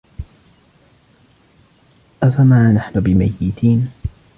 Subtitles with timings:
[2.23, 3.91] أفما نحن بميتين